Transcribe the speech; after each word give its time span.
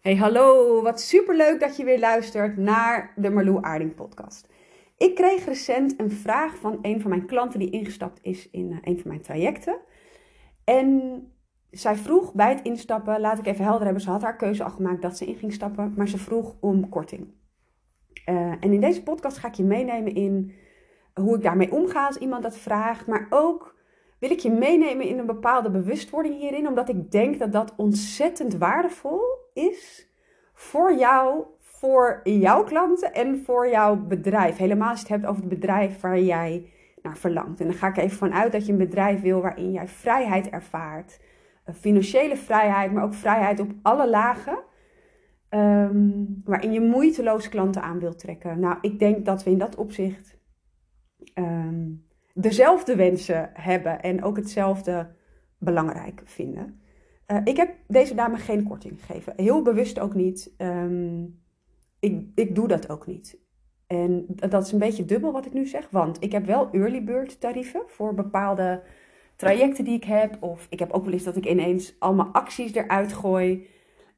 Hey, 0.00 0.16
hallo. 0.16 0.82
Wat 0.82 1.00
superleuk 1.00 1.60
dat 1.60 1.76
je 1.76 1.84
weer 1.84 1.98
luistert 1.98 2.56
naar 2.56 3.12
de 3.16 3.30
Marlou 3.30 3.58
Aarding 3.60 3.94
podcast. 3.94 4.48
Ik 4.96 5.14
kreeg 5.14 5.44
recent 5.44 6.00
een 6.00 6.10
vraag 6.10 6.56
van 6.56 6.78
een 6.82 7.00
van 7.00 7.10
mijn 7.10 7.26
klanten 7.26 7.58
die 7.58 7.70
ingestapt 7.70 8.18
is 8.22 8.50
in 8.50 8.70
uh, 8.70 8.78
een 8.82 8.98
van 8.98 9.08
mijn 9.08 9.20
trajecten. 9.20 9.78
En 10.64 11.22
zij 11.70 11.96
vroeg 11.96 12.34
bij 12.34 12.48
het 12.48 12.62
instappen, 12.62 13.20
laat 13.20 13.38
ik 13.38 13.46
even 13.46 13.64
helder 13.64 13.84
hebben, 13.84 14.02
ze 14.02 14.10
had 14.10 14.22
haar 14.22 14.36
keuze 14.36 14.64
al 14.64 14.70
gemaakt 14.70 15.02
dat 15.02 15.16
ze 15.16 15.26
in 15.26 15.34
ging 15.34 15.52
stappen, 15.52 15.94
maar 15.96 16.08
ze 16.08 16.18
vroeg 16.18 16.56
om 16.60 16.88
korting. 16.88 17.34
Uh, 18.26 18.36
en 18.36 18.72
in 18.72 18.80
deze 18.80 19.02
podcast 19.02 19.38
ga 19.38 19.48
ik 19.48 19.54
je 19.54 19.64
meenemen 19.64 20.14
in 20.14 20.52
hoe 21.14 21.36
ik 21.36 21.42
daarmee 21.42 21.72
omga 21.72 22.06
als 22.06 22.16
iemand 22.16 22.42
dat 22.42 22.56
vraagt, 22.56 23.06
maar 23.06 23.26
ook 23.30 23.76
wil 24.20 24.30
ik 24.30 24.38
je 24.38 24.50
meenemen 24.50 25.06
in 25.06 25.18
een 25.18 25.26
bepaalde 25.26 25.70
bewustwording 25.70 26.38
hierin, 26.38 26.68
omdat 26.68 26.88
ik 26.88 27.10
denk 27.10 27.38
dat 27.38 27.52
dat 27.52 27.74
ontzettend 27.76 28.54
waardevol 28.54 29.20
is 29.54 30.08
voor 30.52 30.94
jou, 30.94 31.44
voor 31.58 32.20
jouw 32.24 32.64
klanten 32.64 33.14
en 33.14 33.42
voor 33.44 33.68
jouw 33.68 33.96
bedrijf. 33.96 34.56
Helemaal 34.56 34.90
als 34.90 35.00
je 35.00 35.06
het 35.06 35.14
hebt 35.14 35.26
over 35.26 35.40
het 35.40 35.50
bedrijf 35.50 36.00
waar 36.00 36.20
jij 36.20 36.70
naar 37.02 37.16
verlangt. 37.16 37.60
En 37.60 37.66
dan 37.66 37.76
ga 37.76 37.88
ik 37.88 37.96
even 37.96 38.16
vanuit 38.16 38.52
dat 38.52 38.66
je 38.66 38.72
een 38.72 38.78
bedrijf 38.78 39.20
wil 39.20 39.40
waarin 39.40 39.72
jij 39.72 39.88
vrijheid 39.88 40.48
ervaart. 40.48 41.20
Financiële 41.74 42.36
vrijheid, 42.36 42.92
maar 42.92 43.04
ook 43.04 43.14
vrijheid 43.14 43.60
op 43.60 43.70
alle 43.82 44.08
lagen. 44.08 44.58
Um, 45.50 46.40
waarin 46.44 46.72
je 46.72 46.80
moeiteloos 46.80 47.48
klanten 47.48 47.82
aan 47.82 47.98
wilt 47.98 48.18
trekken. 48.18 48.60
Nou, 48.60 48.78
ik 48.80 48.98
denk 48.98 49.24
dat 49.24 49.44
we 49.44 49.50
in 49.50 49.58
dat 49.58 49.76
opzicht 49.76 50.38
um, 51.34 52.08
dezelfde 52.40 52.96
wensen 52.96 53.50
hebben 53.52 54.02
en 54.02 54.22
ook 54.22 54.36
hetzelfde 54.36 55.10
belangrijk 55.58 56.22
vinden. 56.24 56.80
Uh, 57.26 57.40
ik 57.44 57.56
heb 57.56 57.74
deze 57.86 58.14
dame 58.14 58.36
geen 58.36 58.62
korting 58.62 59.00
gegeven. 59.04 59.32
Heel 59.36 59.62
bewust 59.62 59.98
ook 59.98 60.14
niet. 60.14 60.54
Um, 60.58 61.40
ik, 62.00 62.26
ik 62.34 62.54
doe 62.54 62.68
dat 62.68 62.90
ook 62.90 63.06
niet. 63.06 63.38
En 63.86 64.26
dat 64.28 64.66
is 64.66 64.72
een 64.72 64.78
beetje 64.78 65.04
dubbel 65.04 65.32
wat 65.32 65.46
ik 65.46 65.52
nu 65.52 65.66
zeg. 65.66 65.90
Want 65.90 66.22
ik 66.22 66.32
heb 66.32 66.46
wel 66.46 66.70
early 66.72 67.04
bird 67.04 67.40
tarieven 67.40 67.82
voor 67.86 68.14
bepaalde 68.14 68.82
trajecten 69.36 69.84
die 69.84 69.96
ik 69.96 70.04
heb. 70.04 70.42
Of 70.42 70.66
ik 70.70 70.78
heb 70.78 70.90
ook 70.90 71.04
wel 71.04 71.12
eens 71.12 71.22
dat 71.24 71.36
ik 71.36 71.46
ineens 71.46 71.94
allemaal 71.98 72.28
acties 72.32 72.74
eruit 72.74 73.12
gooi. 73.12 73.66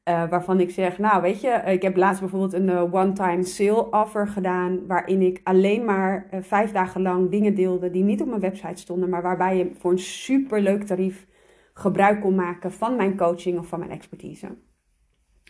Uh, 0.08 0.28
waarvan 0.28 0.60
ik 0.60 0.70
zeg, 0.70 0.98
nou 0.98 1.22
weet 1.22 1.40
je, 1.40 1.62
ik 1.66 1.82
heb 1.82 1.96
laatst 1.96 2.20
bijvoorbeeld 2.20 2.52
een 2.52 2.68
uh, 2.68 2.94
one-time 2.94 3.42
sale 3.42 3.90
offer 3.90 4.28
gedaan. 4.28 4.86
Waarin 4.86 5.22
ik 5.22 5.40
alleen 5.42 5.84
maar 5.84 6.26
vijf 6.40 6.72
dagen 6.72 7.02
lang 7.02 7.30
dingen 7.30 7.54
deelde 7.54 7.90
die 7.90 8.02
niet 8.02 8.20
op 8.20 8.28
mijn 8.28 8.40
website 8.40 8.80
stonden. 8.80 9.08
Maar 9.08 9.22
waarbij 9.22 9.56
je 9.56 9.70
voor 9.78 9.90
een 9.90 9.98
superleuk 9.98 10.82
tarief 10.82 11.26
gebruik 11.74 12.20
kon 12.20 12.34
maken 12.34 12.72
van 12.72 12.96
mijn 12.96 13.16
coaching 13.16 13.58
of 13.58 13.66
van 13.66 13.78
mijn 13.78 13.90
expertise. 13.90 14.56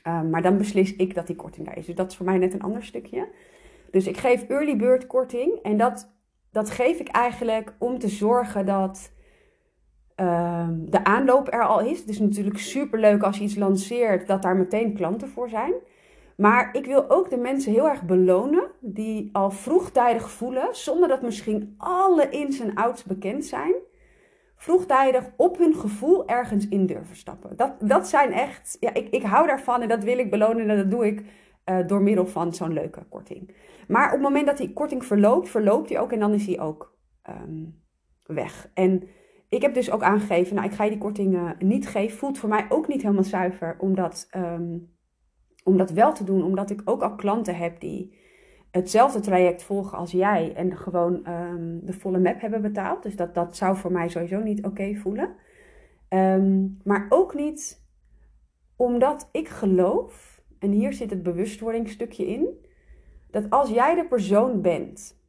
maar 0.02 0.42
dan 0.42 0.58
beslis 0.58 0.96
ik 0.96 1.14
dat 1.14 1.26
die 1.26 1.36
korting 1.36 1.66
daar 1.66 1.78
is. 1.78 1.86
Dus 1.86 1.94
dat 1.94 2.10
is 2.10 2.16
voor 2.16 2.26
mij 2.26 2.38
net 2.38 2.54
een 2.54 2.62
ander 2.62 2.84
stukje. 2.84 3.28
Dus 3.90 4.06
ik 4.06 4.16
geef 4.16 4.42
early 4.48 4.76
bird 4.76 5.06
korting. 5.06 5.58
En 5.62 5.76
dat, 5.76 6.14
dat 6.50 6.70
geef 6.70 6.98
ik 6.98 7.08
eigenlijk 7.08 7.74
om 7.78 7.98
te 7.98 8.08
zorgen 8.08 8.66
dat 8.66 9.11
Ehm, 10.14 10.74
de 10.78 11.04
aanloop 11.04 11.52
er 11.52 11.66
al 11.66 11.80
is. 11.80 11.98
Het 11.98 12.08
is 12.08 12.18
natuurlijk 12.18 12.58
super 12.58 12.98
leuk 12.98 13.22
als 13.22 13.38
je 13.38 13.44
iets 13.44 13.56
lanceert, 13.56 14.26
dat 14.26 14.42
daar 14.42 14.56
meteen 14.56 14.94
klanten 14.94 15.28
voor 15.28 15.48
zijn. 15.48 15.72
Maar 16.36 16.76
ik 16.76 16.86
wil 16.86 17.10
ook 17.10 17.30
de 17.30 17.36
mensen 17.36 17.72
heel 17.72 17.88
erg 17.88 18.02
belonen 18.02 18.70
die 18.80 19.28
al 19.32 19.50
vroegtijdig 19.50 20.30
voelen, 20.30 20.68
zonder 20.70 21.08
dat 21.08 21.22
misschien 21.22 21.74
alle 21.78 22.28
ins 22.28 22.60
en 22.60 22.74
outs 22.74 23.04
bekend 23.04 23.44
zijn, 23.44 23.74
vroegtijdig 24.56 25.30
op 25.36 25.58
hun 25.58 25.74
gevoel 25.74 26.28
ergens 26.28 26.68
in 26.68 26.86
durven 26.86 27.16
stappen. 27.16 27.56
Dat, 27.56 27.72
dat 27.80 28.08
zijn 28.08 28.32
echt, 28.32 28.76
ja, 28.80 28.94
ik, 28.94 29.08
ik 29.08 29.22
hou 29.22 29.46
daarvan 29.46 29.82
en 29.82 29.88
dat 29.88 30.04
wil 30.04 30.18
ik 30.18 30.30
belonen 30.30 30.70
en 30.70 30.76
dat 30.76 30.90
doe 30.90 31.06
ik 31.06 31.22
uh, 31.64 31.86
door 31.86 32.02
middel 32.02 32.26
van 32.26 32.54
zo'n 32.54 32.72
leuke 32.72 33.04
korting. 33.08 33.54
Maar 33.88 34.06
op 34.06 34.12
het 34.12 34.22
moment 34.22 34.46
dat 34.46 34.56
die 34.56 34.72
korting 34.72 35.04
verloopt, 35.04 35.48
verloopt 35.48 35.88
die 35.88 35.98
ook 35.98 36.12
en 36.12 36.20
dan 36.20 36.32
is 36.32 36.46
die 36.46 36.60
ook 36.60 36.96
um, 37.28 37.82
weg. 38.22 38.70
En 38.74 39.02
ik 39.52 39.62
heb 39.62 39.74
dus 39.74 39.90
ook 39.90 40.02
aangegeven, 40.02 40.54
nou 40.54 40.68
ik 40.68 40.74
ga 40.74 40.84
je 40.84 40.90
die 40.90 40.98
korting 40.98 41.54
niet 41.58 41.88
geven. 41.88 42.18
Voelt 42.18 42.38
voor 42.38 42.48
mij 42.48 42.66
ook 42.68 42.88
niet 42.88 43.02
helemaal 43.02 43.24
zuiver 43.24 43.76
om 43.78 43.94
dat, 43.94 44.28
um, 44.36 44.90
om 45.64 45.76
dat 45.76 45.90
wel 45.90 46.12
te 46.12 46.24
doen. 46.24 46.44
Omdat 46.44 46.70
ik 46.70 46.82
ook 46.84 47.02
al 47.02 47.14
klanten 47.14 47.56
heb 47.56 47.80
die 47.80 48.18
hetzelfde 48.70 49.20
traject 49.20 49.62
volgen 49.62 49.98
als 49.98 50.10
jij. 50.10 50.54
En 50.54 50.76
gewoon 50.76 51.28
um, 51.28 51.80
de 51.84 51.92
volle 51.92 52.18
map 52.18 52.40
hebben 52.40 52.62
betaald. 52.62 53.02
Dus 53.02 53.16
dat, 53.16 53.34
dat 53.34 53.56
zou 53.56 53.76
voor 53.76 53.92
mij 53.92 54.08
sowieso 54.08 54.40
niet 54.40 54.64
oké 54.64 54.94
voelen. 54.94 55.34
Um, 56.08 56.78
maar 56.84 57.06
ook 57.08 57.34
niet 57.34 57.86
omdat 58.76 59.28
ik 59.32 59.48
geloof, 59.48 60.42
en 60.58 60.70
hier 60.70 60.92
zit 60.92 61.10
het 61.10 61.22
bewustwordingsstukje 61.22 62.26
in. 62.26 62.66
Dat 63.30 63.50
als 63.50 63.70
jij 63.70 63.94
de 63.94 64.06
persoon 64.06 64.60
bent 64.60 65.20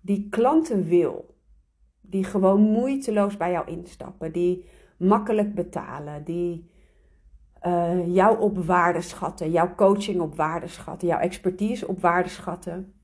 die 0.00 0.28
klanten 0.28 0.84
wil 0.84 1.31
die 2.02 2.24
gewoon 2.24 2.60
moeiteloos 2.60 3.36
bij 3.36 3.50
jou 3.50 3.70
instappen, 3.70 4.32
die 4.32 4.64
makkelijk 4.96 5.54
betalen, 5.54 6.24
die 6.24 6.70
uh, 7.66 8.14
jou 8.14 8.40
op 8.40 8.64
waarde 8.64 9.00
schatten, 9.00 9.50
jouw 9.50 9.74
coaching 9.74 10.20
op 10.20 10.36
waarde 10.36 10.68
schatten, 10.68 11.08
jouw 11.08 11.18
expertise 11.18 11.88
op 11.88 12.00
waarde 12.00 12.28
schatten, 12.28 12.94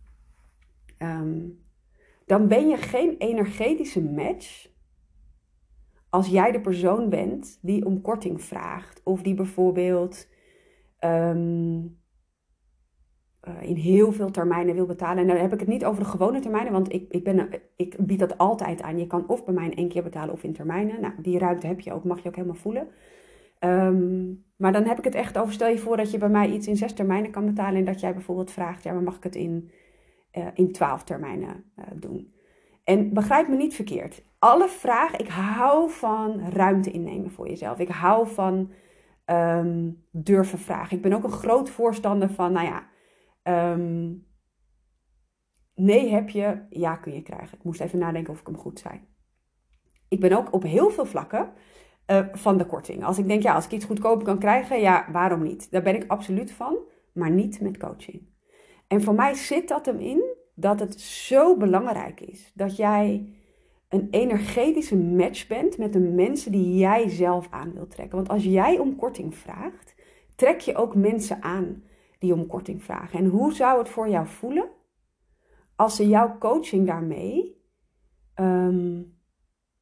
um, 0.98 1.66
dan 2.26 2.48
ben 2.48 2.69
je 2.69 2.76
geen 2.76 3.16
energetische 3.19 4.03
match 4.03 4.69
als 6.10 6.26
jij 6.26 6.53
de 6.53 6.60
persoon 6.60 7.09
bent 7.09 7.59
die 7.62 7.84
om 7.84 8.00
korting 8.00 8.42
vraagt. 8.42 9.00
Of 9.04 9.22
die 9.22 9.34
bijvoorbeeld 9.34 10.28
uh, 11.00 11.84
in 13.60 13.76
heel 13.76 14.12
veel 14.12 14.31
termijnen 14.31 14.75
wil 14.75 14.86
betalen. 14.86 15.19
En 15.19 15.26
dan 15.26 15.36
heb 15.36 15.53
ik 15.53 15.60
het 15.60 15.69
niet 15.69 15.84
over 15.84 16.03
de 16.03 16.09
gewone 16.09 16.41
termijnen, 16.41 16.72
want 16.72 16.92
ik, 16.92 17.04
ik, 17.10 17.25
ben, 17.25 17.48
ik 17.76 17.97
bied 17.98 18.19
dat 18.19 18.38
altijd 18.38 18.82
aan. 18.82 18.98
Je 18.98 19.06
kan 19.06 19.28
of 19.28 19.44
bij 19.44 19.54
mij 19.54 19.64
in 19.64 19.76
één 19.76 19.88
keer 19.88 20.03
betalen 20.03 20.34
of 20.34 20.42
in 20.42 20.53
termijnen. 20.53 21.00
Nou, 21.00 21.12
die 21.19 21.38
ruimte 21.38 21.66
heb 21.66 21.81
je 21.81 21.92
ook, 21.92 22.04
mag 22.04 22.22
je 22.22 22.28
ook 22.28 22.36
helemaal 22.36 22.56
voelen. 22.56 22.88
Um, 23.60 24.44
maar 24.56 24.72
dan 24.72 24.84
heb 24.84 24.98
ik 24.98 25.04
het 25.04 25.14
echt 25.14 25.38
over, 25.38 25.53
stel 25.53 25.69
je 25.69 25.78
voor 25.78 25.97
dat 25.97 26.10
je 26.10 26.19
bij 26.19 26.28
mij 26.28 26.50
iets 26.50 26.66
in 26.66 26.76
zes 26.76 26.92
termijnen 26.92 27.31
kan 27.31 27.47
betalen 27.47 27.78
en 27.78 27.84
dat 27.84 28.00
jij 28.00 28.12
bijvoorbeeld 28.12 28.50
vraagt, 28.50 28.82
ja, 28.82 28.92
maar 28.92 29.03
mag 29.03 29.16
ik 29.16 29.22
het 29.22 29.34
in, 29.34 29.70
uh, 30.38 30.47
in 30.54 30.72
twaalf 30.72 31.04
termijnen 31.04 31.65
uh, 31.78 31.84
doen? 31.94 32.32
En 32.84 33.12
begrijp 33.12 33.48
me 33.48 33.56
niet 33.56 33.75
verkeerd. 33.75 34.22
Alle 34.38 34.69
vragen, 34.69 35.19
ik 35.19 35.28
hou 35.28 35.91
van 35.91 36.41
ruimte 36.48 36.91
innemen 36.91 37.30
voor 37.30 37.48
jezelf. 37.48 37.78
Ik 37.78 37.88
hou 37.88 38.28
van 38.28 38.70
um, 39.26 40.03
durven 40.10 40.59
vragen. 40.59 40.97
Ik 40.97 41.03
ben 41.03 41.12
ook 41.12 41.25
een 41.25 41.30
groot 41.30 41.70
voorstander 41.70 42.30
van, 42.30 42.53
nou 42.53 42.66
ja, 42.66 42.86
Um, 43.48 44.26
nee 45.75 46.10
heb 46.10 46.28
je, 46.28 46.66
ja 46.70 46.97
kun 46.97 47.14
je 47.14 47.22
krijgen. 47.22 47.59
Ik 47.59 47.64
moest 47.64 47.81
even 47.81 47.98
nadenken 47.98 48.32
of 48.32 48.41
ik 48.41 48.47
hem 48.47 48.56
goed 48.56 48.78
zei. 48.78 49.00
Ik 50.09 50.20
ben 50.20 50.32
ook 50.32 50.53
op 50.53 50.62
heel 50.62 50.91
veel 50.91 51.06
vlakken 51.06 51.53
uh, 52.10 52.26
van 52.32 52.59
de 52.59 52.66
korting. 52.66 53.04
Als 53.04 53.19
ik 53.19 53.28
denk, 53.28 53.42
ja, 53.42 53.54
als 53.54 53.64
ik 53.64 53.72
iets 53.72 53.84
goedkoper 53.84 54.25
kan 54.25 54.38
krijgen, 54.38 54.81
ja, 54.81 55.09
waarom 55.12 55.42
niet? 55.42 55.70
Daar 55.70 55.82
ben 55.82 55.94
ik 55.94 56.10
absoluut 56.10 56.53
van, 56.53 56.78
maar 57.12 57.31
niet 57.31 57.60
met 57.60 57.78
coaching. 57.78 58.28
En 58.86 59.03
voor 59.03 59.14
mij 59.14 59.34
zit 59.34 59.69
dat 59.69 59.86
hem 59.86 59.98
in 59.98 60.36
dat 60.54 60.80
het 60.80 61.00
zo 61.00 61.56
belangrijk 61.56 62.20
is 62.20 62.53
dat 62.54 62.76
jij 62.76 63.32
een 63.88 64.09
energetische 64.10 64.97
match 64.97 65.47
bent 65.47 65.78
met 65.78 65.92
de 65.92 66.00
mensen 66.00 66.53
die 66.53 66.76
jij 66.76 67.09
zelf 67.09 67.47
aan 67.50 67.72
wilt 67.72 67.91
trekken. 67.91 68.16
Want 68.16 68.28
als 68.28 68.44
jij 68.44 68.78
om 68.78 68.97
korting 68.97 69.34
vraagt, 69.34 69.94
trek 70.34 70.60
je 70.60 70.76
ook 70.76 70.94
mensen 70.94 71.42
aan 71.42 71.82
die 72.19 72.34
om 72.34 72.47
korting 72.47 72.83
vragen. 72.83 73.19
En 73.19 73.27
hoe 73.27 73.53
zou 73.53 73.79
het 73.79 73.89
voor 73.89 74.09
jou 74.09 74.27
voelen 74.27 74.69
als 75.77 75.97
ze 75.97 76.09
jouw 76.09 76.39
coaching 76.39 76.87
daarmee 76.87 77.62
um, 78.41 79.19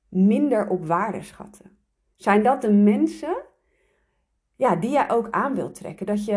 minder 0.08 0.68
op 0.68 0.86
waarde 0.86 1.22
schatten? 1.22 1.78
Zijn 2.16 2.42
dat 2.42 2.60
de 2.60 2.72
mensen 2.72 3.36
ja, 4.56 4.76
die 4.76 4.90
jij 4.90 5.10
ook 5.10 5.30
aan 5.30 5.54
wilt 5.54 5.74
trekken? 5.74 6.06
Dat 6.06 6.24
je, 6.24 6.34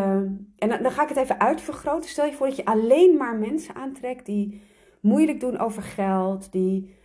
en 0.57 0.69
dan, 0.69 0.91
ga 0.91 1.03
ik 1.03 1.09
het 1.09 1.17
even 1.17 1.39
uitvergroten. 1.39 2.09
Stel 2.09 2.25
je 2.25 2.33
voor 2.33 2.47
dat 2.47 2.55
je 2.55 2.65
alleen 2.65 3.17
maar 3.17 3.35
mensen 3.35 3.75
aantrekt 3.75 4.25
die 4.25 4.61
moeilijk 5.01 5.39
doen 5.39 5.57
over 5.57 5.81
geld, 5.81 6.51
die 6.51 6.97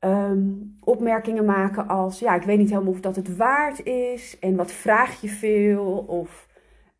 um, 0.00 0.76
opmerkingen 0.80 1.44
maken 1.44 1.88
als: 1.88 2.18
ja, 2.18 2.34
ik 2.34 2.42
weet 2.42 2.58
niet 2.58 2.70
helemaal 2.70 2.92
of 2.92 3.00
dat 3.00 3.16
het 3.16 3.36
waard 3.36 3.84
is 3.86 4.38
en 4.38 4.56
wat 4.56 4.72
vraag 4.72 5.20
je 5.20 5.28
veel 5.28 5.96
of 5.96 6.47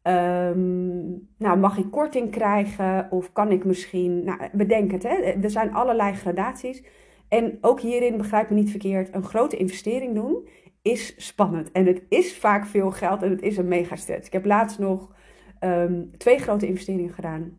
Um, 0.03 1.29
nou, 1.39 1.59
mag 1.59 1.79
ik 1.79 1.91
korting 1.91 2.31
krijgen 2.31 3.11
of 3.11 3.33
kan 3.33 3.51
ik 3.51 3.65
misschien, 3.65 4.25
nou, 4.25 4.39
bedenk 4.53 4.91
het, 4.91 5.03
hè? 5.03 5.15
er 5.15 5.51
zijn 5.51 5.75
allerlei 5.75 6.15
gradaties. 6.15 6.83
En 7.29 7.59
ook 7.61 7.81
hierin, 7.81 8.17
begrijp 8.17 8.51
me 8.51 8.55
niet 8.55 8.71
verkeerd, 8.71 9.15
een 9.15 9.25
grote 9.25 9.57
investering 9.57 10.15
doen 10.15 10.49
is 10.83 11.27
spannend. 11.27 11.73
En 11.73 11.87
het 11.87 12.03
is 12.09 12.37
vaak 12.37 12.67
veel 12.67 12.91
geld 12.91 13.23
en 13.23 13.31
het 13.31 13.43
is 13.43 13.57
een 13.57 13.69
mega 13.69 13.97
stretch. 13.97 14.27
Ik 14.27 14.33
heb 14.33 14.45
laatst 14.45 14.79
nog 14.79 15.15
um, 15.61 16.11
twee 16.17 16.39
grote 16.39 16.67
investeringen 16.67 17.15
gedaan, 17.15 17.59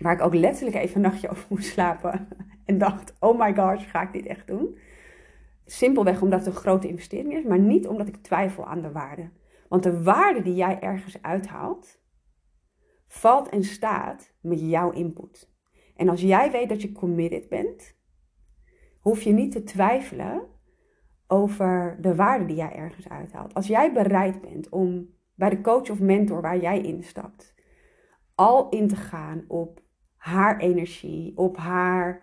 waar 0.00 0.12
ik 0.12 0.22
ook 0.22 0.34
letterlijk 0.34 0.76
even 0.76 0.96
een 0.96 1.10
nachtje 1.10 1.30
over 1.30 1.46
moest 1.48 1.72
slapen. 1.72 2.28
En 2.64 2.78
dacht, 2.78 3.16
oh 3.20 3.38
my 3.38 3.54
gosh, 3.54 3.90
ga 3.90 4.02
ik 4.02 4.12
dit 4.12 4.26
echt 4.26 4.46
doen? 4.46 4.76
Simpelweg 5.66 6.22
omdat 6.22 6.38
het 6.38 6.54
een 6.54 6.60
grote 6.60 6.88
investering 6.88 7.32
is, 7.34 7.44
maar 7.44 7.58
niet 7.58 7.86
omdat 7.86 8.08
ik 8.08 8.16
twijfel 8.16 8.66
aan 8.66 8.82
de 8.82 8.92
waarde. 8.92 9.28
Want 9.70 9.82
de 9.82 10.02
waarde 10.02 10.42
die 10.42 10.54
jij 10.54 10.80
ergens 10.80 11.22
uithaalt, 11.22 12.02
valt 13.06 13.48
en 13.48 13.64
staat 13.64 14.34
met 14.40 14.60
jouw 14.60 14.90
input. 14.90 15.52
En 15.96 16.08
als 16.08 16.20
jij 16.20 16.50
weet 16.50 16.68
dat 16.68 16.82
je 16.82 16.92
committed 16.92 17.48
bent, 17.48 17.96
hoef 19.00 19.22
je 19.22 19.32
niet 19.32 19.52
te 19.52 19.62
twijfelen 19.62 20.46
over 21.26 21.98
de 22.00 22.14
waarde 22.14 22.44
die 22.44 22.56
jij 22.56 22.72
ergens 22.72 23.08
uithaalt. 23.08 23.54
Als 23.54 23.66
jij 23.66 23.92
bereid 23.92 24.40
bent 24.40 24.68
om 24.68 25.08
bij 25.34 25.50
de 25.50 25.60
coach 25.60 25.90
of 25.90 26.00
mentor 26.00 26.40
waar 26.40 26.60
jij 26.60 26.80
instapt, 26.80 27.54
al 28.34 28.68
in 28.68 28.88
te 28.88 28.96
gaan 28.96 29.44
op 29.48 29.82
haar 30.16 30.58
energie, 30.58 31.36
op 31.36 31.56
haar 31.56 32.22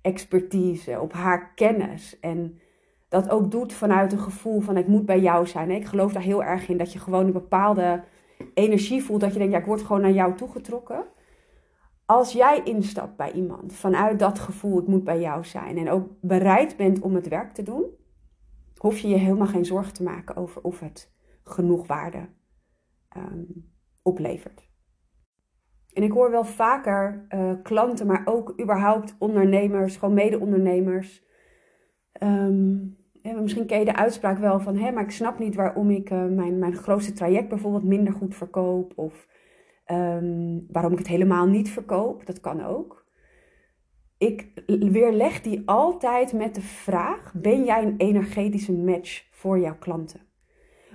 expertise, 0.00 1.00
op 1.00 1.12
haar 1.12 1.54
kennis. 1.54 2.20
En 2.20 2.60
dat 3.08 3.30
ook 3.30 3.50
doet 3.50 3.72
vanuit 3.72 4.12
een 4.12 4.18
gevoel 4.18 4.60
van 4.60 4.76
ik 4.76 4.86
moet 4.86 5.06
bij 5.06 5.20
jou 5.20 5.46
zijn. 5.46 5.70
Ik 5.70 5.84
geloof 5.84 6.12
daar 6.12 6.22
heel 6.22 6.44
erg 6.44 6.68
in 6.68 6.76
dat 6.76 6.92
je 6.92 6.98
gewoon 6.98 7.26
een 7.26 7.32
bepaalde 7.32 8.04
energie 8.54 9.02
voelt. 9.02 9.20
Dat 9.20 9.32
je 9.32 9.38
denkt, 9.38 9.52
ja, 9.52 9.58
ik 9.58 9.66
word 9.66 9.82
gewoon 9.82 10.00
naar 10.00 10.12
jou 10.12 10.34
toegetrokken. 10.34 11.04
Als 12.06 12.32
jij 12.32 12.60
instapt 12.64 13.16
bij 13.16 13.32
iemand 13.32 13.72
vanuit 13.72 14.18
dat 14.18 14.38
gevoel, 14.38 14.80
ik 14.80 14.86
moet 14.86 15.04
bij 15.04 15.20
jou 15.20 15.44
zijn. 15.44 15.78
En 15.78 15.90
ook 15.90 16.08
bereid 16.20 16.76
bent 16.76 17.00
om 17.00 17.14
het 17.14 17.28
werk 17.28 17.52
te 17.52 17.62
doen. 17.62 17.86
Hoef 18.76 18.98
je 18.98 19.08
je 19.08 19.16
helemaal 19.16 19.46
geen 19.46 19.64
zorgen 19.64 19.92
te 19.92 20.02
maken 20.02 20.36
over 20.36 20.62
of 20.62 20.80
het 20.80 21.12
genoeg 21.44 21.86
waarde 21.86 22.28
ehm, 23.08 23.44
oplevert. 24.02 24.68
En 25.92 26.02
ik 26.02 26.12
hoor 26.12 26.30
wel 26.30 26.44
vaker 26.44 27.26
uh, 27.28 27.52
klanten, 27.62 28.06
maar 28.06 28.22
ook 28.24 28.60
überhaupt 28.60 29.16
ondernemers, 29.18 29.96
gewoon 29.96 30.14
mede-ondernemers. 30.14 31.24
Um, 32.22 32.97
misschien 33.32 33.66
ken 33.66 33.78
je 33.78 33.84
de 33.84 33.96
uitspraak 33.96 34.38
wel 34.38 34.60
van, 34.60 34.76
hé, 34.76 34.90
maar 34.90 35.02
ik 35.02 35.10
snap 35.10 35.38
niet 35.38 35.54
waarom 35.54 35.90
ik 35.90 36.10
uh, 36.10 36.24
mijn, 36.24 36.58
mijn 36.58 36.74
grootste 36.74 37.12
traject 37.12 37.48
bijvoorbeeld 37.48 37.84
minder 37.84 38.12
goed 38.12 38.34
verkoop. 38.34 38.92
Of 38.96 39.26
um, 39.90 40.66
waarom 40.70 40.92
ik 40.92 40.98
het 40.98 41.08
helemaal 41.08 41.46
niet 41.46 41.70
verkoop. 41.70 42.26
Dat 42.26 42.40
kan 42.40 42.64
ook. 42.64 43.06
Ik 44.18 44.48
weerleg 44.66 45.40
die 45.42 45.62
altijd 45.64 46.32
met 46.32 46.54
de 46.54 46.60
vraag: 46.60 47.32
ben 47.34 47.64
jij 47.64 47.82
een 47.82 47.94
energetische 47.96 48.72
match 48.72 49.26
voor 49.30 49.58
jouw 49.58 49.76
klanten? 49.78 50.20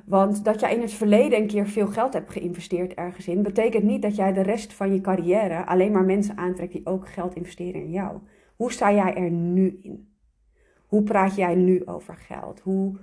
Want 0.06 0.46
dat 0.46 0.60
jij 0.60 0.76
in 0.76 0.82
het 0.82 0.94
verleden 0.94 1.40
een 1.40 1.48
keer 1.48 1.68
veel 1.68 1.88
geld 1.88 2.14
hebt 2.14 2.32
geïnvesteerd 2.32 2.94
ergens 2.94 3.28
in, 3.28 3.44
betekent 3.44 3.84
niet 3.84 4.02
dat 4.02 4.16
jij 4.16 4.34
de 4.34 4.42
rest 4.42 4.74
van 4.74 4.94
je 4.94 5.02
carrière 5.02 5.66
alleen 5.66 5.92
maar 5.92 6.06
mensen 6.06 6.38
aantrekt 6.38 6.72
die 6.72 6.86
ook 6.86 7.08
geld 7.08 7.36
investeren 7.36 7.82
in 7.82 7.92
jou. 7.92 8.18
Hoe 8.56 8.72
sta 8.72 8.94
jij 8.94 9.16
er 9.16 9.32
nu 9.32 9.80
in? 9.82 10.13
Hoe 10.94 11.04
praat 11.04 11.36
jij 11.36 11.56
nu 11.56 11.86
over 11.86 12.16
geld? 12.16 12.60
Hoe, 12.60 13.00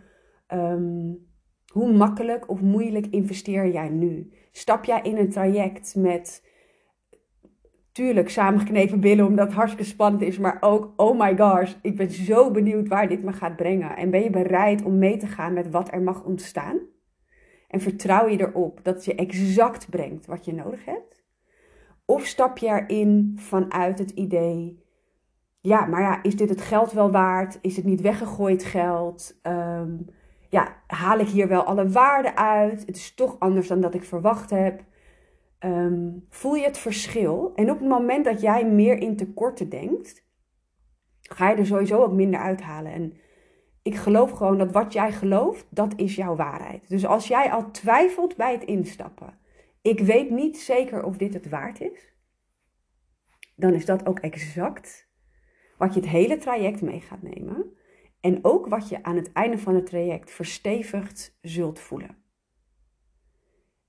um, 0.53 1.27
hoe 1.73 1.93
makkelijk 1.93 2.49
of 2.51 2.61
moeilijk 2.61 3.07
investeer 3.07 3.71
jij 3.71 3.89
nu? 3.89 4.33
Stap 4.53 4.85
jij 4.85 5.03
in 5.03 5.17
een 5.17 5.31
traject 5.31 5.95
met, 5.97 6.49
tuurlijk, 7.93 8.29
samengeknepen 8.29 9.01
billen 9.01 9.27
omdat 9.27 9.47
het 9.47 9.57
hartstikke 9.57 9.91
spannend 9.91 10.23
is, 10.23 10.39
maar 10.39 10.57
ook, 10.61 10.93
oh 10.97 11.19
my 11.19 11.37
gosh, 11.37 11.75
ik 11.83 11.97
ben 11.97 12.11
zo 12.11 12.51
benieuwd 12.51 12.89
waar 12.89 13.09
dit 13.09 13.23
me 13.23 13.33
gaat 13.33 13.57
brengen. 13.57 13.97
En 13.97 14.11
ben 14.11 14.23
je 14.23 14.31
bereid 14.31 14.83
om 14.83 14.99
mee 14.99 15.17
te 15.17 15.27
gaan 15.27 15.53
met 15.53 15.71
wat 15.71 15.93
er 15.93 16.03
mag 16.03 16.25
ontstaan? 16.25 16.79
En 17.69 17.81
vertrouw 17.81 18.29
je 18.29 18.41
erop 18.41 18.81
dat 18.83 19.05
je 19.05 19.15
exact 19.15 19.89
brengt 19.89 20.27
wat 20.27 20.45
je 20.45 20.55
nodig 20.55 20.85
hebt? 20.85 21.25
Of 22.05 22.27
stap 22.27 22.59
je 22.59 22.67
erin 22.67 23.33
vanuit 23.37 23.99
het 23.99 24.11
idee, 24.11 24.80
ja, 25.61 25.87
maar 25.87 26.01
ja, 26.01 26.23
is 26.23 26.37
dit 26.37 26.49
het 26.49 26.61
geld 26.61 26.93
wel 26.93 27.11
waard? 27.11 27.59
Is 27.61 27.77
het 27.77 27.85
niet 27.85 28.01
weggegooid 28.01 28.65
geld? 28.65 29.39
Ehm, 29.43 29.97
ja, 30.49 30.77
haal 30.87 31.19
ik 31.19 31.29
hier 31.29 31.49
wel 31.49 31.63
alle 31.63 31.89
waarde 31.89 32.37
uit? 32.37 32.87
Het 32.87 32.97
is 32.97 33.15
toch 33.15 33.37
anders 33.39 33.69
dan 33.69 33.81
dat 33.81 33.95
ik 33.95 34.05
verwacht 34.05 34.51
heb. 34.51 34.85
Ehm, 35.59 36.09
voel 36.29 36.55
je 36.55 36.65
het 36.65 36.79
verschil? 36.79 37.53
En 37.55 37.71
op 37.71 37.79
het 37.79 37.89
moment 37.89 38.25
dat 38.25 38.41
jij 38.41 38.67
meer 38.67 38.99
in 38.99 39.17
tekorten 39.17 39.69
denkt, 39.69 40.25
ga 41.21 41.51
je 41.51 41.57
er 41.57 41.67
sowieso 41.67 42.03
ook 42.03 42.13
minder 42.13 42.41
uithalen. 42.41 42.93
En 42.93 43.17
ik 43.83 43.95
geloof 43.95 44.31
gewoon 44.31 44.59
dat 44.59 44.73
wat 44.73 44.93
jij 44.93 45.13
gelooft, 45.13 45.67
dat 45.71 45.93
is 45.97 46.15
jouw 46.15 46.37
waarheid. 46.37 46.89
Dus 46.89 47.07
als 47.07 47.29
jij 47.29 47.51
al 47.51 47.71
twijfelt 47.71 48.37
bij 48.37 48.53
het 48.53 48.65
instappen, 48.65 49.39
ik 49.83 50.01
weet 50.01 50.31
niet 50.31 50.59
zeker 50.59 51.05
of 51.05 51.17
dit 51.17 51.35
het 51.35 51.49
waard 51.49 51.81
is, 51.81 52.15
dan 53.55 53.75
is 53.75 53.85
dat 53.85 54.07
ook 54.07 54.19
exact 54.19 55.10
wat 55.81 55.95
je 55.95 56.01
het 56.01 56.09
hele 56.09 56.37
traject 56.37 56.83
mee 56.83 57.01
gaat 57.01 57.23
nemen. 57.23 57.73
En 58.21 58.39
ook 58.43 58.67
wat 58.67 58.89
je 58.89 59.03
aan 59.03 59.17
het 59.17 59.33
einde 59.33 59.59
van 59.59 59.75
het 59.75 59.87
traject 59.87 60.31
verstevigd 60.31 61.39
zult 61.41 61.79
voelen. 61.79 62.17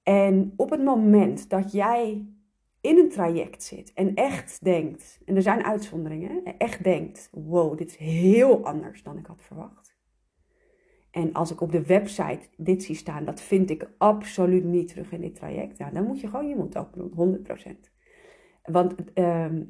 En 0.03 0.53
op 0.55 0.69
het 0.69 0.83
moment 0.83 1.49
dat 1.49 1.71
jij 1.71 2.25
in 2.81 2.97
een 2.97 3.09
traject 3.09 3.63
zit 3.63 3.93
en 3.93 4.15
echt 4.15 4.63
denkt, 4.63 5.21
en 5.25 5.35
er 5.35 5.41
zijn 5.41 5.63
uitzonderingen, 5.63 6.57
echt 6.57 6.83
denkt: 6.83 7.29
wow, 7.31 7.77
dit 7.77 7.89
is 7.89 7.95
heel 7.95 8.65
anders 8.65 9.03
dan 9.03 9.17
ik 9.17 9.25
had 9.25 9.41
verwacht. 9.41 9.95
En 11.11 11.33
als 11.33 11.51
ik 11.51 11.61
op 11.61 11.71
de 11.71 11.85
website 11.85 12.47
dit 12.57 12.83
zie 12.83 12.95
staan, 12.95 13.25
dat 13.25 13.41
vind 13.41 13.69
ik 13.69 13.89
absoluut 13.97 14.63
niet 14.63 14.87
terug 14.87 15.11
in 15.11 15.21
dit 15.21 15.35
traject. 15.35 15.77
Ja, 15.77 15.89
dan 15.89 16.03
moet 16.03 16.19
je 16.19 16.27
gewoon 16.27 16.47
je 16.47 16.55
mond 16.55 16.77
open 16.77 17.11
doen, 17.13 17.45
100%. 17.75 17.91
Want 18.63 19.13
ehm, 19.13 19.63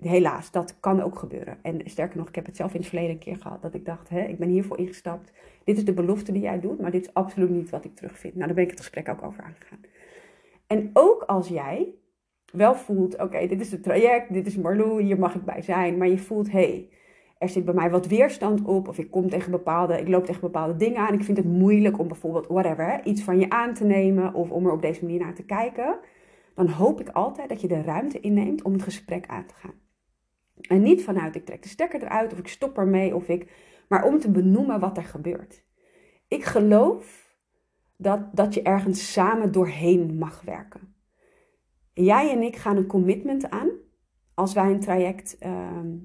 helaas, 0.00 0.50
dat 0.50 0.80
kan 0.80 1.02
ook 1.02 1.18
gebeuren. 1.18 1.58
En 1.62 1.80
sterker 1.84 2.18
nog, 2.18 2.28
ik 2.28 2.34
heb 2.34 2.46
het 2.46 2.56
zelf 2.56 2.72
in 2.72 2.78
het 2.78 2.88
verleden 2.88 3.10
een 3.10 3.18
keer 3.18 3.36
gehad. 3.36 3.62
Dat 3.62 3.74
ik 3.74 3.84
dacht, 3.84 4.08
hè, 4.08 4.20
ik 4.20 4.38
ben 4.38 4.48
hiervoor 4.48 4.78
ingestapt. 4.78 5.32
Dit 5.64 5.76
is 5.76 5.84
de 5.84 5.92
belofte 5.92 6.32
die 6.32 6.42
jij 6.42 6.60
doet, 6.60 6.80
maar 6.80 6.90
dit 6.90 7.06
is 7.06 7.14
absoluut 7.14 7.50
niet 7.50 7.70
wat 7.70 7.84
ik 7.84 7.96
terugvind. 7.96 8.34
Nou, 8.34 8.46
daar 8.46 8.54
ben 8.54 8.64
ik 8.64 8.70
het 8.70 8.80
gesprek 8.80 9.08
ook 9.08 9.22
over 9.22 9.42
aangegaan. 9.42 9.80
En 10.66 10.90
ook 10.92 11.22
als 11.22 11.48
jij 11.48 11.94
wel 12.52 12.74
voelt, 12.74 13.18
oké, 13.18 13.46
dit 13.46 13.60
is 13.60 13.70
het 13.72 13.82
traject, 13.82 14.32
dit 14.32 14.46
is 14.46 14.56
Marlou, 14.56 15.02
hier 15.02 15.18
mag 15.18 15.34
ik 15.34 15.44
bij 15.44 15.62
zijn. 15.62 15.96
Maar 15.96 16.08
je 16.08 16.18
voelt, 16.18 16.50
hé, 16.52 16.58
hey, 16.58 16.88
er 17.38 17.48
zit 17.48 17.64
bij 17.64 17.74
mij 17.74 17.90
wat 17.90 18.06
weerstand 18.06 18.62
op. 18.62 18.88
Of 18.88 18.98
ik 18.98 19.10
kom 19.10 19.28
tegen 19.28 19.50
bepaalde, 19.50 20.00
ik 20.00 20.08
loop 20.08 20.24
tegen 20.24 20.40
bepaalde 20.40 20.76
dingen 20.76 20.98
aan. 20.98 21.14
Ik 21.14 21.24
vind 21.24 21.36
het 21.36 21.46
moeilijk 21.46 21.98
om 21.98 22.08
bijvoorbeeld, 22.08 22.46
whatever, 22.46 23.00
iets 23.04 23.22
van 23.22 23.38
je 23.38 23.50
aan 23.50 23.74
te 23.74 23.84
nemen. 23.84 24.34
Of 24.34 24.50
om 24.50 24.66
er 24.66 24.72
op 24.72 24.82
deze 24.82 25.04
manier 25.04 25.20
naar 25.20 25.34
te 25.34 25.44
kijken 25.44 25.98
dan 26.54 26.68
hoop 26.68 27.00
ik 27.00 27.08
altijd 27.08 27.48
dat 27.48 27.60
je 27.60 27.68
de 27.68 27.82
ruimte 27.82 28.20
inneemt 28.20 28.62
om 28.62 28.72
het 28.72 28.82
gesprek 28.82 29.26
aan 29.26 29.46
te 29.46 29.54
gaan. 29.54 29.74
En 30.60 30.82
niet 30.82 31.04
vanuit 31.04 31.36
ik 31.36 31.44
trek 31.44 31.62
de 31.62 31.68
stekker 31.68 32.02
eruit 32.02 32.32
of 32.32 32.38
ik 32.38 32.48
stop 32.48 32.78
ermee 32.78 33.14
of 33.14 33.28
ik, 33.28 33.52
maar 33.88 34.04
om 34.04 34.18
te 34.18 34.30
benoemen 34.30 34.80
wat 34.80 34.96
er 34.96 35.04
gebeurt. 35.04 35.64
Ik 36.28 36.44
geloof 36.44 37.34
dat, 37.96 38.20
dat 38.32 38.54
je 38.54 38.62
ergens 38.62 39.12
samen 39.12 39.52
doorheen 39.52 40.18
mag 40.18 40.42
werken. 40.42 40.94
Jij 41.92 42.30
en 42.30 42.42
ik 42.42 42.56
gaan 42.56 42.76
een 42.76 42.86
commitment 42.86 43.50
aan 43.50 43.70
als 44.34 44.52
wij 44.52 44.70
een 44.70 44.80
traject, 44.80 45.38
ehm, 45.38 45.96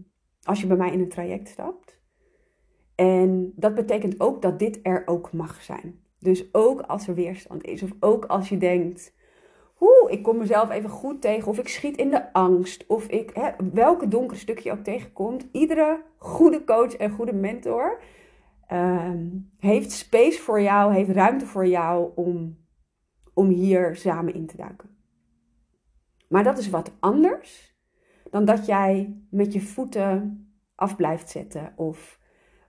als 0.43 0.62
je 0.62 0.67
bij 0.67 0.77
mij 0.77 0.91
in 0.91 1.00
een 1.00 1.10
traject 1.10 1.48
stapt. 1.48 2.00
En 2.96 3.53
dat 3.55 3.75
betekent 3.75 4.20
ook 4.20 4.41
dat 4.41 4.60
dit 4.60 4.79
er 4.81 5.03
ook 5.05 5.34
mag 5.34 5.62
zijn. 5.62 6.00
Dus 6.20 6.53
ook 6.53 6.81
als 6.81 7.08
er 7.08 7.15
weerstand 7.15 7.63
is, 7.63 7.84
of 7.84 7.91
ook 8.00 8.25
als 8.25 8.50
je 8.50 8.58
denkt: 8.58 9.13
Oeh, 9.79 10.12
ik 10.12 10.24
kom 10.24 10.38
mezelf 10.38 10.70
even 10.70 10.89
goed 10.89 11.22
tegen. 11.22 11.48
Of 11.48 11.60
ik 11.60 11.67
schiet 11.67 11.98
in 11.98 12.10
de 12.10 12.34
angst. 12.34 12.86
Of 12.88 13.08
ik, 13.08 13.29
hè, 13.34 13.50
welke 13.74 14.08
donkere 14.08 14.39
stukje 14.39 14.72
ook 14.72 14.84
tegenkomt. 14.84 15.48
Iedere 15.51 16.03
goede 16.17 16.63
coach 16.63 16.96
en 16.96 17.12
goede 17.12 17.34
mentor 17.34 18.00
ehm, 18.67 19.27
heeft 19.58 19.91
space 19.91 20.41
voor 20.41 20.62
jou, 20.62 20.94
heeft 20.94 21.10
ruimte 21.10 21.46
voor 21.46 21.67
jou 21.67 22.12
om, 22.15 22.58
om 23.34 23.48
hier 23.48 23.96
samen 23.96 24.34
in 24.34 24.46
te 24.46 24.58
duiken. 24.58 24.89
Maar 26.27 26.44
dat 26.44 26.58
is 26.58 26.70
wat 26.70 26.91
anders 27.00 27.75
dan 28.32 28.46
dat 28.46 28.65
jij 28.65 29.17
met 29.29 29.53
je 29.53 29.62
voeten 29.62 30.39
af 30.75 30.96
blijft 30.96 31.29
zetten. 31.29 31.74
Of 31.75 32.20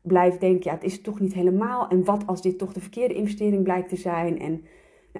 blijft 0.03 0.41
denken, 0.41 0.71
ja, 0.71 0.77
het 0.77 0.85
is 0.85 1.01
toch 1.01 1.21
niet 1.21 1.35
helemaal. 1.35 1.89
En 1.89 2.05
wat 2.05 2.27
als 2.27 2.43
dit 2.43 2.59
toch 2.59 2.73
de 2.73 2.81
verkeerde 2.81 3.15
investering 3.15 3.63
blijkt 3.63 3.89
te 3.89 3.97
zijn? 3.97 4.39
En 4.39 4.65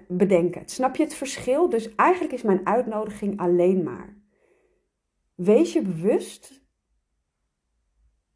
bedenken. 0.09 0.63
Snap 0.69 0.97
je 0.97 1.03
het 1.03 1.15
verschil? 1.15 1.69
Dus 1.69 1.95
eigenlijk 1.95 2.33
is 2.33 2.43
mijn 2.43 2.67
uitnodiging 2.67 3.39
alleen 3.39 3.83
maar. 3.83 4.17
Wees 5.35 5.73
je 5.73 5.83
bewust 5.83 6.65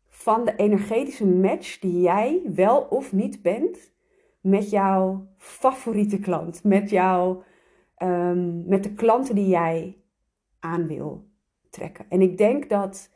van 0.09 0.45
de 0.45 0.57
energetische 0.57 1.27
match 1.27 1.79
die 1.79 2.01
jij 2.01 2.43
wel 2.55 2.81
of 2.81 3.13
niet 3.13 3.43
bent 3.43 3.93
met 4.41 4.71
jouw 4.71 5.29
favoriete 5.37 6.19
klant. 6.19 6.65
Met, 6.65 6.91
jouw, 6.91 7.43
um, 8.03 8.65
met 8.67 8.83
de 8.83 8.95
klanten 8.95 9.35
die 9.35 9.49
jij 9.49 9.97
aan 10.59 10.87
wil 10.87 11.29
trekken. 11.71 12.07
En 12.09 12.21
ik 12.21 12.39
denk 12.39 12.69
dat 12.69 13.11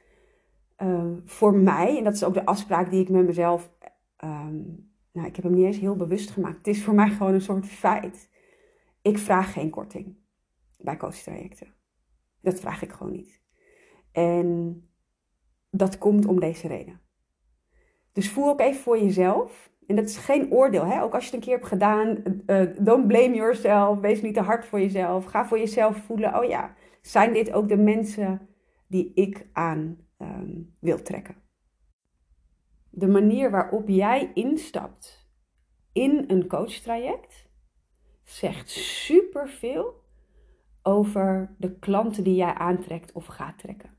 um, 0.82 1.22
voor 1.24 1.54
mij, 1.54 1.98
en 1.98 2.04
dat 2.04 2.14
is 2.14 2.24
ook 2.24 2.34
de 2.34 2.46
afspraak 2.46 2.90
die 2.90 3.00
ik 3.00 3.08
met 3.08 3.26
mezelf. 3.26 3.70
Um, 4.24 4.92
nou, 5.12 5.26
ik 5.26 5.36
heb 5.36 5.44
hem 5.44 5.54
niet 5.54 5.64
eens 5.64 5.78
heel 5.78 5.96
bewust 5.96 6.30
gemaakt. 6.30 6.56
Het 6.56 6.66
is 6.66 6.84
voor 6.84 6.94
mij 6.94 7.10
gewoon 7.10 7.34
een 7.34 7.40
soort 7.40 7.66
feit. 7.66 8.28
Ik 9.04 9.18
vraag 9.18 9.52
geen 9.52 9.70
korting 9.70 10.16
bij 10.76 10.96
coachtrajecten. 10.96 11.74
Dat 12.40 12.60
vraag 12.60 12.82
ik 12.82 12.92
gewoon 12.92 13.12
niet. 13.12 13.42
En 14.12 14.80
dat 15.70 15.98
komt 15.98 16.26
om 16.26 16.40
deze 16.40 16.68
reden. 16.68 17.00
Dus 18.12 18.30
voel 18.30 18.48
ook 18.48 18.60
even 18.60 18.80
voor 18.80 18.98
jezelf. 18.98 19.72
En 19.86 19.96
dat 19.96 20.04
is 20.04 20.16
geen 20.16 20.50
oordeel, 20.50 20.84
hè? 20.84 21.02
ook 21.02 21.14
als 21.14 21.24
je 21.24 21.30
het 21.30 21.38
een 21.38 21.44
keer 21.44 21.54
hebt 21.54 21.66
gedaan. 21.66 22.22
Uh, 22.46 22.76
don't 22.78 23.06
blame 23.06 23.34
yourself. 23.34 23.98
Wees 23.98 24.22
niet 24.22 24.34
te 24.34 24.40
hard 24.40 24.64
voor 24.64 24.80
jezelf. 24.80 25.24
Ga 25.24 25.46
voor 25.46 25.58
jezelf 25.58 25.96
voelen. 25.96 26.38
Oh 26.38 26.44
ja, 26.44 26.74
zijn 27.00 27.32
dit 27.32 27.52
ook 27.52 27.68
de 27.68 27.76
mensen 27.76 28.48
die 28.86 29.12
ik 29.14 29.48
aan 29.52 29.98
ehm, 30.16 30.62
wil 30.78 31.02
trekken? 31.02 31.36
De 32.90 33.08
manier 33.08 33.50
waarop 33.50 33.88
jij 33.88 34.30
instapt 34.34 35.28
in 35.92 36.24
een 36.26 36.46
coachtraject 36.46 37.43
zegt 38.24 38.70
superveel 38.70 40.02
over 40.82 41.54
de 41.58 41.78
klanten 41.78 42.24
die 42.24 42.34
jij 42.34 42.54
aantrekt 42.54 43.12
of 43.12 43.26
gaat 43.26 43.58
trekken. 43.58 43.90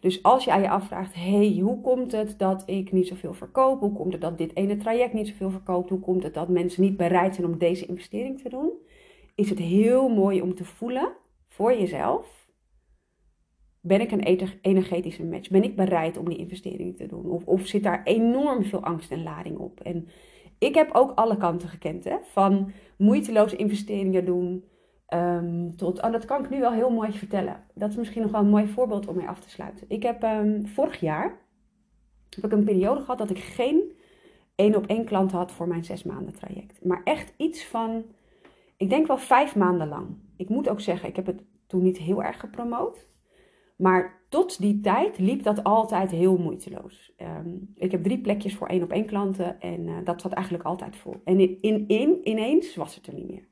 Dus 0.00 0.22
als 0.22 0.44
jij 0.44 0.60
je 0.60 0.70
afvraagt, 0.70 1.14
hey, 1.14 1.58
hoe 1.62 1.80
komt 1.80 2.12
het 2.12 2.38
dat 2.38 2.62
ik 2.66 2.92
niet 2.92 3.08
zoveel 3.08 3.34
verkoop? 3.34 3.80
Hoe 3.80 3.92
komt 3.92 4.12
het 4.12 4.22
dat 4.22 4.38
dit 4.38 4.56
ene 4.56 4.76
traject 4.76 5.12
niet 5.12 5.28
zoveel 5.28 5.50
verkoopt? 5.50 5.90
Hoe 5.90 6.00
komt 6.00 6.22
het 6.22 6.34
dat 6.34 6.48
mensen 6.48 6.82
niet 6.82 6.96
bereid 6.96 7.34
zijn 7.34 7.46
om 7.46 7.58
deze 7.58 7.86
investering 7.86 8.40
te 8.40 8.48
doen? 8.48 8.72
Is 9.34 9.50
het 9.50 9.58
heel 9.58 10.08
mooi 10.08 10.42
om 10.42 10.54
te 10.54 10.64
voelen 10.64 11.16
voor 11.58 11.74
jezelf. 11.74 12.48
Ben 13.80 14.00
ik 14.00 14.10
een 14.10 14.48
energetische 14.62 15.24
match? 15.24 15.50
Ben 15.50 15.62
ik 15.62 15.76
bereid 15.76 16.16
om 16.16 16.28
die 16.28 16.38
investering 16.38 16.96
te 16.96 17.06
doen? 17.06 17.30
Of, 17.30 17.44
of 17.44 17.66
zit 17.66 17.82
daar 17.82 18.02
enorm 18.04 18.64
veel 18.64 18.84
angst 18.84 19.10
en 19.10 19.22
lading 19.22 19.58
op? 19.58 19.80
En 19.80 20.08
ik 20.58 20.74
heb 20.74 20.90
ook 20.92 21.12
alle 21.14 21.36
kanten 21.36 21.68
gekend, 21.68 22.04
hè? 22.04 22.16
van 22.22 22.72
moeiteloze 22.98 23.56
investeringen 23.56 24.24
doen 24.24 24.64
Um, 25.14 25.76
tot, 25.76 26.02
oh, 26.02 26.12
dat 26.12 26.24
kan 26.24 26.44
ik 26.44 26.50
nu 26.50 26.60
wel 26.60 26.72
heel 26.72 26.90
mooi 26.90 27.12
vertellen. 27.12 27.64
Dat 27.74 27.90
is 27.90 27.96
misschien 27.96 28.22
nog 28.22 28.30
wel 28.30 28.40
een 28.40 28.48
mooi 28.48 28.66
voorbeeld 28.66 29.06
om 29.06 29.16
mee 29.16 29.28
af 29.28 29.40
te 29.40 29.50
sluiten. 29.50 29.84
Ik 29.88 30.02
heb 30.02 30.22
um, 30.22 30.66
vorig 30.66 31.00
jaar 31.00 31.38
heb 32.34 32.44
ik 32.44 32.52
een 32.52 32.64
periode 32.64 33.00
gehad 33.00 33.18
dat 33.18 33.30
ik 33.30 33.38
geen 33.38 33.92
één 34.54 34.76
op 34.76 34.86
één 34.86 35.04
klant 35.04 35.32
had 35.32 35.52
voor 35.52 35.68
mijn 35.68 35.84
zes 35.84 36.02
maanden 36.02 36.34
traject. 36.34 36.84
Maar 36.84 37.00
echt 37.04 37.34
iets 37.36 37.64
van, 37.64 38.04
ik 38.76 38.90
denk 38.90 39.06
wel 39.06 39.18
vijf 39.18 39.56
maanden 39.56 39.88
lang. 39.88 40.06
Ik 40.36 40.48
moet 40.48 40.68
ook 40.68 40.80
zeggen, 40.80 41.08
ik 41.08 41.16
heb 41.16 41.26
het 41.26 41.42
toen 41.66 41.82
niet 41.82 41.98
heel 41.98 42.22
erg 42.22 42.40
gepromoot. 42.40 43.08
Maar 43.78 44.26
tot 44.28 44.60
die 44.60 44.80
tijd 44.80 45.18
liep 45.18 45.42
dat 45.42 45.64
altijd 45.64 46.10
heel 46.10 46.36
moeiteloos. 46.36 47.12
Um, 47.16 47.72
ik 47.74 47.90
heb 47.90 48.02
drie 48.02 48.20
plekjes 48.20 48.54
voor 48.56 48.66
één 48.66 48.82
op 48.82 48.92
één 48.92 49.06
klanten 49.06 49.60
en 49.60 49.86
uh, 49.86 49.96
dat 50.04 50.20
zat 50.20 50.32
eigenlijk 50.32 50.64
altijd 50.64 50.96
vol. 50.96 51.14
En 51.24 51.40
in, 51.40 51.58
in, 51.60 51.88
in, 51.88 52.20
ineens 52.22 52.76
was 52.76 52.94
het 52.94 53.06
er 53.06 53.14
niet 53.14 53.28
meer. 53.28 53.48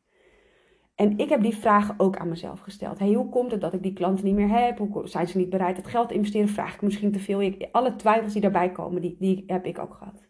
En 0.95 1.19
ik 1.19 1.29
heb 1.29 1.43
die 1.43 1.57
vragen 1.57 1.95
ook 1.99 2.17
aan 2.17 2.29
mezelf 2.29 2.61
gesteld. 2.61 2.99
Hey, 2.99 3.13
hoe 3.13 3.29
komt 3.29 3.51
het 3.51 3.61
dat 3.61 3.73
ik 3.73 3.83
die 3.83 3.93
klanten 3.93 4.25
niet 4.25 4.35
meer 4.35 4.49
heb? 4.49 4.79
Hoe 4.79 5.09
zijn 5.09 5.29
ze 5.29 5.39
niet 5.39 5.51
bereid 5.51 5.77
het 5.77 5.87
geld 5.87 6.09
te 6.09 6.15
investeren? 6.15 6.49
Vraag 6.49 6.75
ik 6.75 6.83
misschien 6.83 7.13
te 7.13 7.19
veel? 7.19 7.43
Ik, 7.43 7.69
alle 7.73 7.97
twijfels 7.97 8.33
die 8.33 8.43
daarbij 8.43 8.73
komen, 8.73 9.03
die, 9.03 9.17
die 9.19 9.45
heb 9.47 9.67
ik 9.67 9.79
ook 9.79 9.95
gehad. 9.95 10.29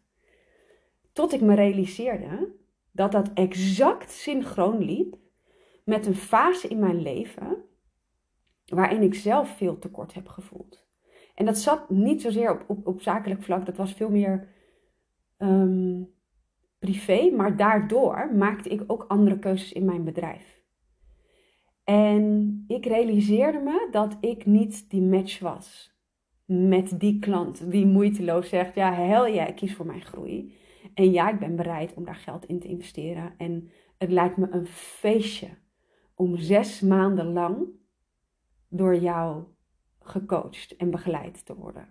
Tot 1.13 1.33
ik 1.33 1.41
me 1.41 1.55
realiseerde 1.55 2.55
dat 2.93 3.13
dat 3.13 3.31
exact 3.35 4.11
synchroon 4.11 4.79
liep 4.79 5.17
met 5.85 6.07
een 6.07 6.15
fase 6.15 6.69
in 6.69 6.79
mijn 6.79 7.03
leven 7.03 7.65
waarin 8.67 9.03
ik 9.03 9.15
zelf 9.15 9.57
veel 9.57 9.79
tekort 9.79 10.15
heb 10.15 10.29
gevoeld. 10.29 10.87
En 11.35 11.45
dat 11.45 11.59
zat 11.59 11.91
niet 11.91 12.23
zozeer 12.23 12.51
op, 12.51 12.65
op, 12.67 12.87
op 12.87 13.01
zakelijk 13.01 13.43
vlak, 13.43 13.67
dat 13.67 13.77
was 13.77 13.93
veel 13.93 14.11
meer 14.11 14.49
ehm, 15.37 16.03
privé, 16.79 17.31
maar 17.31 17.57
daardoor 17.57 18.31
maakte 18.35 18.69
ik 18.69 18.83
ook 18.87 19.05
andere 19.09 19.39
keuzes 19.39 19.73
in 19.73 19.85
mijn 19.85 20.05
bedrijf. 20.05 20.63
En 21.85 22.65
ik 22.67 22.87
realiseerde 22.87 23.59
me 23.59 23.89
dat 23.91 24.17
ik 24.21 24.47
niet 24.47 24.91
die 24.91 25.03
match 25.03 25.39
was 25.39 25.97
met 26.47 27.01
die 27.01 27.19
klant 27.19 27.71
die 27.71 27.87
moeiteloos 27.87 28.49
zegt: 28.49 28.75
Ja, 28.75 28.93
hel 28.93 29.27
ja, 29.27 29.47
ik 29.47 29.55
kies 29.55 29.75
voor 29.75 29.87
mijn 29.87 30.03
groei. 30.03 30.55
En 30.95 31.13
ja, 31.13 31.31
ik 31.31 31.39
ben 31.39 31.57
bereid 31.57 31.95
om 31.95 32.05
daar 32.05 32.15
geld 32.15 32.45
in 32.45 32.59
te 32.59 32.69
investeren. 32.69 33.35
En 33.39 33.71
het 33.99 34.11
lijkt 34.11 34.37
me 34.37 34.47
een 34.51 34.67
feestje 34.67 35.49
om 36.15 36.37
zes 36.37 36.81
maanden 36.81 37.33
lang 37.33 37.67
door 38.77 38.97
jou 38.97 39.45
gecoacht 40.01 40.77
en 40.77 40.91
begeleid 40.91 41.47
te 41.47 41.55
worden. 41.55 41.89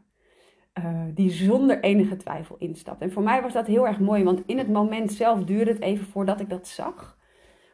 Uh, 0.79 1.01
die 1.13 1.29
zonder 1.29 1.79
enige 1.79 2.17
twijfel 2.17 2.55
instapt. 2.57 3.01
En 3.01 3.11
voor 3.11 3.23
mij 3.23 3.41
was 3.41 3.53
dat 3.53 3.67
heel 3.67 3.87
erg 3.87 3.99
mooi, 3.99 4.23
want 4.23 4.43
in 4.45 4.57
het 4.57 4.69
moment 4.69 5.11
zelf 5.11 5.43
duurde 5.43 5.71
het 5.71 5.81
even 5.81 6.05
voordat 6.05 6.39
ik 6.39 6.49
dat 6.49 6.67
zag. 6.67 7.17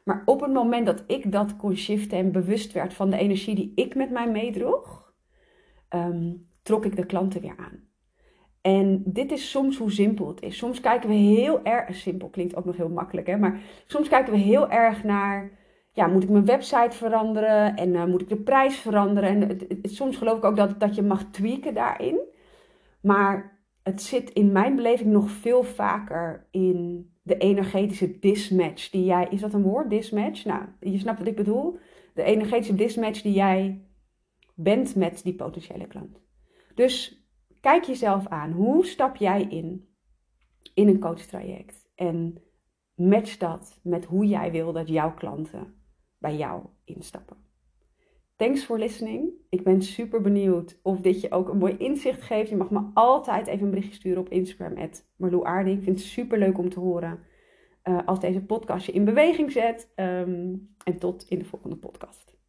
Maar 0.03 0.21
op 0.25 0.41
het 0.41 0.53
moment 0.53 0.85
dat 0.85 1.03
ik 1.07 1.31
dat 1.31 1.57
kon 1.57 1.75
shiften 1.75 2.17
en 2.17 2.31
bewust 2.31 2.71
werd 2.71 2.93
van 2.93 3.09
de 3.09 3.17
energie 3.17 3.55
die 3.55 3.71
ik 3.75 3.95
met 3.95 4.11
mij 4.11 4.31
meedroeg, 4.31 5.13
ehm, 5.89 6.33
trok 6.61 6.85
ik 6.85 6.95
de 6.95 7.05
klanten 7.05 7.41
weer 7.41 7.55
aan. 7.57 7.89
En 8.61 9.03
dit 9.05 9.31
is 9.31 9.49
soms 9.49 9.77
hoe 9.77 9.91
simpel 9.91 10.27
het 10.27 10.41
is. 10.41 10.57
Soms 10.57 10.79
kijken 10.79 11.09
we 11.09 11.15
heel 11.15 11.63
erg, 11.63 11.95
simpel 11.95 12.29
klinkt 12.29 12.55
ook 12.55 12.65
nog 12.65 12.77
heel 12.77 12.89
makkelijk, 12.89 13.27
hè? 13.27 13.37
maar 13.37 13.59
soms 13.87 14.07
kijken 14.07 14.33
we 14.33 14.39
heel 14.39 14.69
erg 14.69 15.03
naar, 15.03 15.51
ja, 15.93 16.07
moet 16.07 16.23
ik 16.23 16.29
mijn 16.29 16.45
website 16.45 16.97
veranderen 16.97 17.75
en 17.75 17.93
uh, 17.93 18.05
moet 18.05 18.21
ik 18.21 18.29
de 18.29 18.41
prijs 18.41 18.75
veranderen? 18.75 19.49
En 19.49 19.67
soms 19.81 20.17
geloof 20.17 20.37
ik 20.37 20.43
ook 20.43 20.55
dat, 20.55 20.79
dat 20.79 20.95
je 20.95 21.01
mag 21.01 21.23
tweaken 21.31 21.73
daarin. 21.73 22.19
Maar 23.01 23.59
het 23.83 24.01
zit 24.01 24.29
in 24.29 24.51
mijn 24.51 24.75
beleving 24.75 25.11
nog 25.11 25.29
veel 25.29 25.63
vaker 25.63 26.47
in 26.51 27.09
de 27.23 27.37
energetische 27.37 28.19
dismatch 28.19 28.89
die 28.89 29.05
jij. 29.05 29.27
Is 29.29 29.41
dat 29.41 29.53
een 29.53 29.61
woord? 29.61 29.89
Dismatch? 29.89 30.45
Nou, 30.45 30.63
je 30.79 30.97
snapt 30.97 31.19
wat 31.19 31.27
ik 31.27 31.35
bedoel. 31.35 31.77
De 32.13 32.23
energetische 32.23 32.75
dismatch 32.75 33.21
die 33.21 33.33
jij 33.33 33.85
bent 34.55 34.95
met 34.95 35.23
die 35.23 35.35
potentiële 35.35 35.87
klant. 35.87 36.21
Dus 36.75 37.25
kijk 37.61 37.83
jezelf 37.83 38.27
aan. 38.27 38.51
Hoe 38.51 38.85
stap 38.85 39.15
jij 39.15 39.41
in 39.41 39.89
in 40.73 40.87
een 40.87 40.99
coachtraject? 40.99 41.91
En 41.95 42.43
match 42.95 43.37
dat 43.37 43.79
met 43.83 44.05
hoe 44.05 44.25
jij 44.25 44.51
wil 44.51 44.73
dat 44.73 44.87
jouw 44.87 45.13
klanten 45.13 45.80
bij 46.21 46.35
jou 46.35 46.65
instappen. 46.83 47.37
Thanks 48.35 48.63
for 48.63 48.79
listening. 48.79 49.29
Ik 49.49 49.63
ben 49.63 49.81
super 49.81 50.21
benieuwd 50.21 50.79
of 50.83 50.99
dit 50.99 51.21
je 51.21 51.31
ook 51.31 51.49
een 51.49 51.57
mooi 51.57 51.75
inzicht 51.77 52.21
geeft. 52.21 52.49
Je 52.49 52.55
mag 52.55 52.69
me 52.69 52.89
altijd 52.93 53.47
even 53.47 53.63
een 53.63 53.69
berichtje 53.69 53.95
sturen 53.95 54.21
op 54.21 54.29
Instagram, 54.29 54.89
Marlou 55.15 55.45
Aarding. 55.45 55.77
Ik 55.77 55.83
vind 55.83 55.99
het 55.99 56.07
super 56.07 56.37
leuk 56.37 56.57
om 56.57 56.69
te 56.69 56.79
horen 56.79 57.19
uh, 57.83 57.99
als 58.05 58.19
deze 58.19 58.45
podcast 58.45 58.85
je 58.85 58.91
in 58.91 59.05
beweging 59.05 59.51
zet. 59.51 59.91
Um, 59.95 60.75
en 60.83 60.97
tot 60.99 61.25
in 61.29 61.39
de 61.39 61.45
volgende 61.45 61.75
podcast. 61.75 62.40